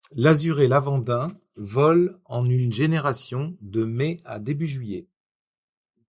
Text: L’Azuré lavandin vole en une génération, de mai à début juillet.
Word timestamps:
L’Azuré 0.15 0.67
lavandin 0.67 1.37
vole 1.57 2.19
en 2.25 2.49
une 2.49 2.73
génération, 2.73 3.55
de 3.61 3.85
mai 3.85 4.19
à 4.25 4.39
début 4.39 4.65
juillet. 4.65 5.05